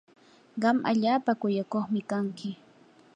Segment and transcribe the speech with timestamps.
[0.61, 2.49] qam allaapa kuyakuqmi kanki.